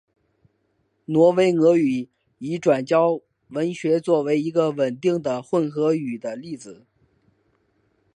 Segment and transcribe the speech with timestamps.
[1.05, 2.09] 挪威俄语
[2.39, 6.87] 已转交文学作为一个稳定的混合语的例子。